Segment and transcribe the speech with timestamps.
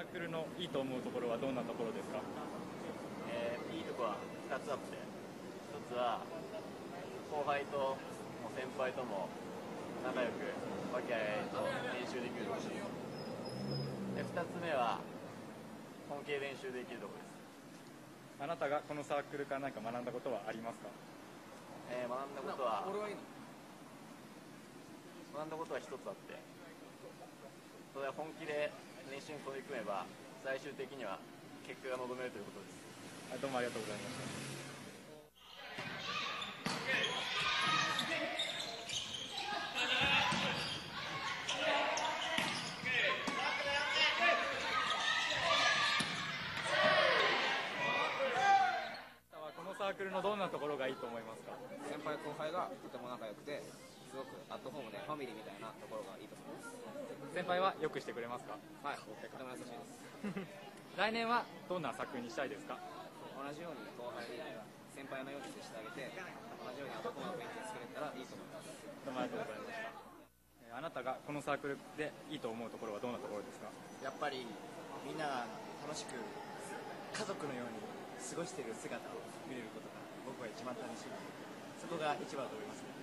[0.00, 2.24] サークルのいいと思うところはどんなところですか？
[3.28, 4.16] えーいいとこは
[4.48, 4.96] 2つあって。
[4.96, 6.24] 1つは
[7.28, 8.00] 後輩と
[8.56, 9.28] 先輩とも
[10.00, 10.56] 仲良く
[10.96, 11.60] 和気あいあいと
[11.92, 12.80] 練習できるところです。
[14.16, 15.04] で2つ目は
[16.08, 20.88] 本気で練習できるところです、あなたがこのサークルから何か学んだことはありますか？
[21.92, 22.96] えー学んだことは学
[25.44, 26.40] んだことは1つあって。
[27.92, 28.72] それは本気で
[29.10, 30.06] 練習に取り組めば
[30.46, 31.18] 最終的には
[31.66, 32.78] 結果が望めるということです。
[33.34, 34.22] はいどうもありがとうございました。
[49.58, 51.50] このサークルのどんなところがいいと思いますか？
[51.90, 53.62] 先輩後輩がとても仲良くて
[54.10, 56.74] すごくアットホームでファミリーみたいなところがいいと思います。
[57.30, 58.98] 先輩はよくしてくれますかはい。
[58.98, 62.74] とても優しいです来年はどんな作品にしたいですか？
[63.38, 64.26] 同じように後輩
[64.92, 66.10] 先輩のように接してあげて
[66.60, 68.68] 同じようにアットホームな雰囲気作れたらいいと思います。
[69.06, 69.94] どうもありがとうございました
[70.66, 73.70] えーあなたがこのサークルでいいと思うところはどんなところですか？
[74.02, 74.42] やっぱり
[75.06, 75.46] みんなが
[75.86, 77.78] 楽しく家族のように
[78.18, 81.14] 過ごしている姿を見れることが僕は一番楽しい
[81.80, 82.99] そこが一番だと思いますね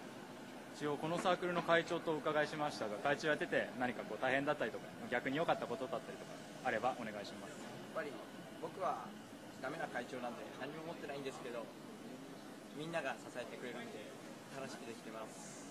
[0.78, 7.58] 一応このサークルの会長とお伺いしましたが会長やってて何かこう大変だったりとか逆に良かったことだったりとかあればお願いします。
[7.58, 8.14] やっぱり
[8.62, 9.10] 僕は
[9.60, 11.66] ダメな会長なんで何も持ってないんですけど
[12.78, 14.06] みんなが支えてくれるんで
[14.54, 15.67] 楽しくできてます。